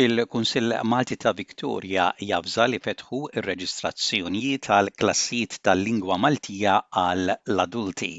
Il-Kunsill 0.00 0.72
Malti 0.90 1.16
ta' 1.22 1.30
Viktorja 1.38 2.02
jabża 2.26 2.66
li 2.70 2.78
fetħu 2.82 3.18
il 3.40 3.44
reġistrazzjonijiet 3.46 4.62
tal-klassijiet 4.66 5.56
tal-lingwa 5.68 6.18
Maltija 6.24 6.74
għal 7.02 7.32
adulti 7.64 8.10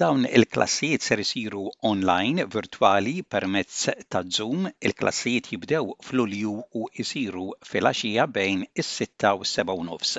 Dawn 0.00 0.24
il-klassijiet 0.40 1.06
ser 1.10 1.22
isiru 1.26 1.62
online 1.92 2.48
virtuali 2.56 3.14
permezz 3.36 3.94
ta' 4.14 4.24
Zoom, 4.38 4.66
il-klassijiet 4.90 5.52
jibdew 5.52 5.94
fl-ulju 6.08 6.56
u 6.82 6.90
jisiru 7.02 7.46
fil-axija 7.70 8.26
bejn 8.40 8.66
is-6 8.86 9.32
u 9.38 9.52
7 9.54 9.78
nofs. 9.92 10.18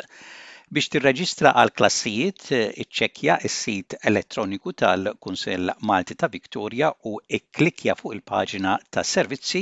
Biex 0.76 0.89
tirreġistra 0.94 1.52
għal 1.60 1.70
klassijiet, 1.80 2.42
eh, 2.55 2.64
iċċekkja 2.84 3.34
is-sit 3.50 3.94
elettroniku 4.10 4.71
tal-Kunsell 4.82 5.70
Malti 5.92 6.16
ta' 6.20 6.29
Viktoria 6.33 6.88
u 7.11 7.14
ikklikja 7.38 7.93
fuq 8.02 8.16
il-paġina 8.18 8.74
ta' 8.97 9.06
servizzi 9.11 9.61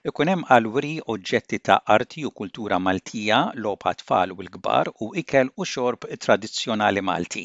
ikun 0.10 0.30
hemm 0.32 0.44
wri 0.76 0.92
oġġetti 1.14 1.60
ta' 1.70 1.78
arti 1.96 2.24
u 2.30 2.32
kultura 2.42 2.78
Maltija, 2.88 3.40
logħba 3.66 3.94
tfal 4.02 4.36
u 4.36 4.46
l-kbar 4.46 4.92
u 5.06 5.08
ikel 5.22 5.50
u 5.58 5.66
xorb 5.72 6.06
tradizzjonali 6.26 7.02
Malti. 7.10 7.44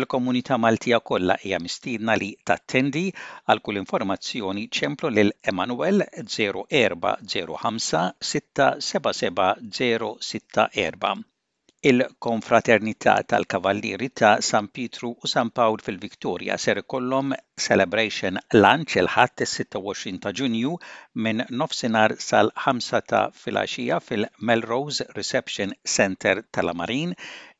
Il-komunità 0.00 0.56
Maltija 0.66 1.02
kollha 1.10 1.36
hija 1.44 1.60
mistiedna 1.66 2.16
li 2.24 2.30
tattendi 2.52 3.04
għal 3.10 3.62
kull 3.68 3.82
informazzjoni 3.82 4.66
ċemplu 4.78 5.12
lil 5.18 5.34
Emanuel 5.54 6.08
0405 6.38 8.16
677 8.32 9.68
064. 9.82 11.24
Il-Konfraternità 11.88 13.22
tal-Kavallieri 13.26 14.08
ta' 14.10 14.40
San 14.40 14.68
Pietru 14.74 15.08
u 15.22 15.26
San 15.32 15.50
Pawl 15.56 15.82
fil-Viktoria 15.86 16.56
ser 16.62 16.78
kollom 16.92 17.34
celebration 17.64 18.38
lunch 18.64 18.94
il 19.02 19.10
ħat 19.16 19.42
26 19.44 20.16
ta' 20.22 20.32
Ġunju 20.38 20.70
minn 21.26 21.44
nofsinar 21.62 22.14
sal-5 22.28 23.00
ta' 23.12 23.20
filaxija 23.42 23.98
fil-Melrose 24.06 25.06
Reception 25.18 25.74
Center 25.96 26.40
tal 26.56 26.72
marin 26.82 27.12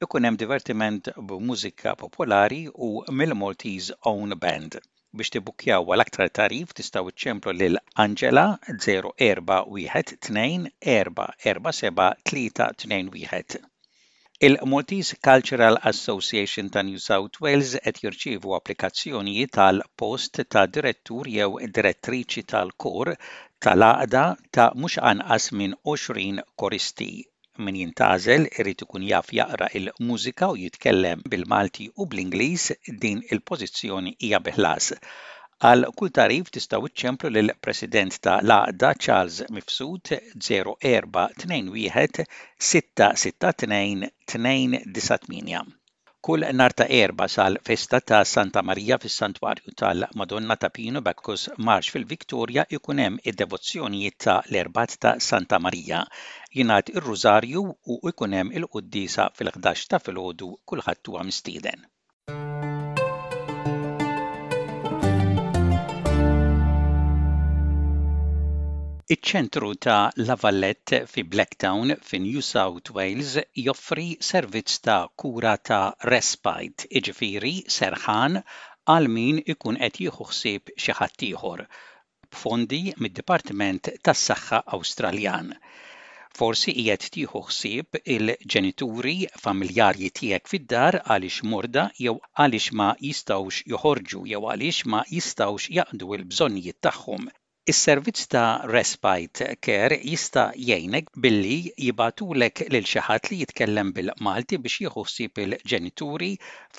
ikun 0.06 0.24
hemm 0.28 0.40
divertiment 0.44 1.12
b'mużika 1.32 1.94
popolari 2.06 2.62
u 2.88 2.90
mill-Maltese 3.20 3.98
Own 4.14 4.32
Band 4.46 4.80
biex 5.18 5.34
tibbukjaw 5.36 5.90
għal 5.92 6.06
aktar 6.06 6.32
tarif 6.40 6.72
tistaw 6.80 7.04
ċemplu 7.26 7.58
lil 7.58 7.76
Angela 8.06 8.46
041 8.88 10.64
2 10.80 10.80
4 10.80 11.28
4 11.48 11.76
7 11.82 12.12
3 12.86 13.02
2 13.18 13.64
Il-Maltese 14.46 15.16
Cultural 15.22 15.78
Association 15.80 16.68
ta' 16.68 16.82
New 16.84 16.98
South 17.04 17.36
Wales 17.42 17.70
qed 17.84 18.00
jirċievu 18.02 18.52
applikazzjoni 18.56 19.46
tal-post 19.54 20.42
ta' 20.54 20.66
direttur 20.74 21.30
jew 21.36 21.54
direttriċi 21.78 22.42
tal-kur 22.52 23.12
tal-għaqda 23.66 24.24
ta' 24.58 24.66
mhux 24.82 24.98
anqas 25.12 25.46
minn 25.62 25.78
20 25.92 26.44
koristi. 26.62 27.08
Min 27.64 27.80
jintażel 27.84 28.44
irid 28.60 28.84
ikun 28.88 29.08
jaf 29.14 29.32
jaqra 29.42 29.70
il-mużika 29.80 30.50
u 30.52 30.58
jitkellem 30.66 31.24
bil-Malti 31.32 31.88
u 32.04 32.10
bl-Ingliż 32.14 32.68
din 33.06 33.24
il-pożizzjoni 33.32 34.18
hija 34.20 34.42
beħlas. 34.50 34.92
Għal 35.62 35.84
kull 35.98 36.10
tarif 36.10 36.48
tista' 36.54 36.80
iċċemplu 36.82 37.30
lil 37.34 37.52
president 37.62 38.16
ta' 38.26 38.40
laqda 38.42 38.88
Charles 38.98 39.36
Mifsud 39.54 40.10
0421 40.46 42.20
662 42.70 44.10
298 44.34 45.80
Kull 46.24 46.46
nar 46.56 46.72
ta' 46.72 46.88
erba 46.98 47.28
sal-festa 47.28 48.00
ta' 48.00 48.24
Santa 48.26 48.62
Maria 48.64 48.96
fis 48.98 49.16
santwarju 49.22 49.74
tal-Madonna 49.84 50.56
ta' 50.56 50.72
Pino 50.78 51.04
Bakkus 51.10 51.46
Marx 51.68 51.92
fil-Viktoria 51.94 52.64
ikunem 52.78 53.20
id-devozzjonijiet 53.22 54.18
ta' 54.26 54.40
l-erbat 54.48 54.98
ta' 55.04 55.14
Santa 55.28 55.60
Maria 55.68 56.02
jinaħt 56.58 56.94
ir-Rużarju 56.96 57.64
u 57.64 58.00
ikunem 58.12 58.50
il-Quddisa 58.58 59.30
fil-11 59.38 59.86
ta' 59.94 60.02
filgħodu 60.08 60.50
kulħadd 60.72 61.12
huwa 61.12 61.28
mistieden. 61.30 61.90
Iċ-ċentru 69.12 69.68
ta' 69.84 70.10
La 70.28 70.34
Vallette 70.42 70.98
fi 71.14 71.22
Blacktown 71.32 71.90
fi 72.10 72.18
New 72.26 72.42
South 72.44 72.90
Wales 72.98 73.32
joffri 73.64 74.04
servizz 74.28 74.76
ta' 74.86 75.10
kura 75.22 75.50
ta' 75.70 75.92
respite, 76.12 76.86
iġifiri 77.00 77.50
serħan 77.76 78.38
għal 78.94 79.08
min 79.16 79.42
ikun 79.54 79.78
qed 79.82 79.98
jieħu 80.06 80.28
ħsieb 80.30 80.72
xi 80.84 80.96
ħadd 81.02 81.24
ieħor 81.28 81.60
b'fondi 82.30 82.80
mid-Dipartiment 83.02 83.92
tas-Saħħa 84.08 84.62
Awstraljan. 84.78 85.52
Forsi 86.40 86.74
qiegħed 86.78 87.12
tieħu 87.18 87.44
ħsieb 87.50 88.00
il-ġenituri 88.16 89.16
familjarji 89.46 90.12
tiegħek 90.22 90.52
fid-dar 90.54 91.02
għaliex 91.04 91.50
morda 91.52 91.90
jew 92.06 92.16
għaliex 92.46 92.72
ma 92.80 92.88
jistgħux 93.10 93.66
joħorġu 93.74 94.24
jew 94.32 94.42
għaliex 94.54 94.88
ma 94.94 95.04
jistgħux 95.18 95.70
jaqdu 95.82 96.12
l-bżonnijiet 96.22 96.80
tagħhom 96.88 97.28
Is-servizz 97.72 98.26
ta' 98.32 98.48
Respite 98.70 99.44
Care 99.66 99.96
jista' 100.06 100.42
jgħinek 100.64 101.06
billi 101.26 101.54
jibatulek 101.86 102.60
lil 102.74 102.88
xi 102.90 103.00
ħadd 103.06 103.30
li 103.30 103.38
jitkellem 103.40 103.92
bil-Malti 103.98 104.58
biex 104.66 104.82
jieħu 104.82 105.04
ħsieb 105.06 105.40
il-ġenituri 105.44 106.28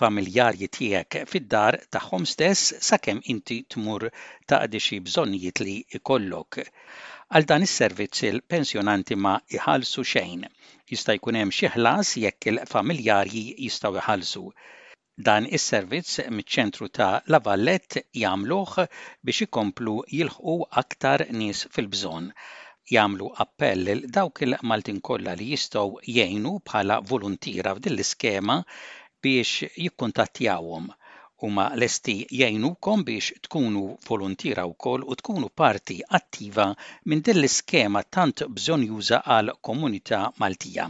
familjarji 0.02 0.70
tiegħek 0.78 1.24
fid-dar 1.32 1.80
tagħhom 1.98 2.30
stess 2.34 2.76
sakemm 2.90 3.26
inti 3.34 3.58
tmur 3.78 4.06
ta' 4.54 4.62
xi 4.88 5.02
bżonnijiet 5.10 5.64
li 5.66 5.76
jkollok. 6.02 6.62
Għal 7.34 7.50
dan 7.54 7.66
is-servizz 7.70 8.30
il-pensjonanti 8.30 9.18
ma 9.26 9.34
jħallsu 9.58 10.06
xejn. 10.14 10.46
Jista' 10.94 11.18
jkun 11.18 11.42
hemm 11.42 11.58
xi 11.62 11.74
ħlas 11.80 12.14
jekk 12.28 12.54
il-familjarji 12.54 13.46
jistgħu 13.66 13.98
jħallsu. 14.06 14.48
Dan 15.28 15.46
is-servizz 15.58 16.16
miċ-ċentru 16.38 16.88
ta' 16.98 17.22
La 17.34 17.40
Vallette 17.44 18.00
jagħmluh 18.22 18.72
biex 19.30 19.46
ikomplu 19.46 19.94
jilħqu 20.18 20.56
aktar 20.82 21.22
nies 21.42 21.62
fil-bżonn 21.76 22.26
jagħmlu 22.96 23.30
appell 23.46 23.86
lil 23.90 24.02
dawk 24.18 24.42
il-Maltin 24.48 24.98
kollha 25.10 25.38
li 25.42 25.48
jistgħu 25.54 26.04
jgħinu 26.18 26.52
bħala 26.72 26.98
volontira 27.14 27.74
f'din 27.78 27.96
l-iskema 27.96 28.58
biex 29.28 29.70
jikkuntattjawhom. 29.86 30.92
Huma 31.46 31.70
lesti 31.84 32.18
jgħinukom 32.40 33.08
biex 33.12 33.40
tkunu 33.48 33.86
volontira 34.10 34.68
wkoll 34.74 35.08
u 35.14 35.22
tkunu 35.24 35.54
parti 35.64 36.02
attiva 36.20 36.68
minn 37.08 37.24
din 37.30 37.40
l-iskema 37.40 38.04
tant 38.20 38.44
bżonjuża 38.60 39.24
għal 39.40 39.56
komunità 39.72 40.24
Maltija. 40.44 40.90